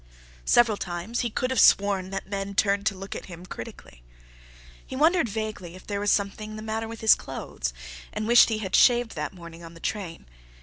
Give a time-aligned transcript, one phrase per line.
[0.45, 4.01] Several times he could have sworn that men turned to look at him critically.
[4.83, 7.71] He wondered vaguely if there was something the matter with his clothes,
[8.11, 10.25] and wished he had shaved that morning on the train.